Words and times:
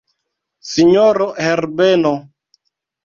Sinjoro 0.69 1.27
Herbeno! 1.49 2.15